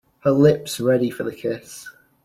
Her 0.21 0.31
lips 0.31 0.79
ready 0.79 1.11
for 1.11 1.21
the 1.21 1.31
kiss! 1.35 1.87